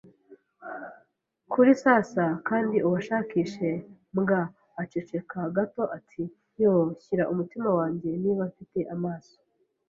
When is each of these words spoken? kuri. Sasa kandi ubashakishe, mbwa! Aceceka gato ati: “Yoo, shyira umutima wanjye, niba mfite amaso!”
kuri. 1.51 1.71
Sasa 1.83 2.23
kandi 2.47 2.77
ubashakishe, 2.87 3.69
mbwa! 4.15 4.41
Aceceka 4.81 5.37
gato 5.55 5.83
ati: 5.97 6.23
“Yoo, 6.61 6.85
shyira 7.03 7.23
umutima 7.33 7.69
wanjye, 7.77 8.09
niba 8.23 8.43
mfite 8.51 8.79
amaso!” 8.95 9.35